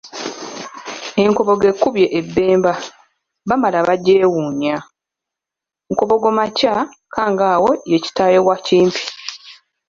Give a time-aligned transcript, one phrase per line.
[1.23, 2.73] Enkobogo ekubye Ebemba,
[3.47, 4.75] Bamala bagyewuunya.
[5.91, 6.73] Nkobogo Makya
[7.13, 9.03] Kangaawo ye kitaawe wa Kimpi.